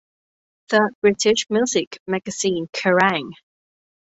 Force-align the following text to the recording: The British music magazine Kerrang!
The 0.71 0.95
British 1.01 1.45
music 1.51 1.99
magazine 2.07 2.65
Kerrang! 2.73 3.33